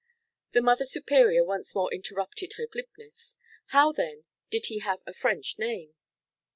The 0.53 0.63
Mother 0.63 0.85
Superior 0.85 1.45
once 1.45 1.75
more 1.75 1.93
interrupted 1.93 2.53
her 2.53 2.65
glibness. 2.65 3.37
How, 3.67 3.91
then, 3.91 4.23
did 4.49 4.65
he 4.65 4.79
have 4.79 5.03
a 5.05 5.13
French 5.13 5.59
name? 5.59 5.93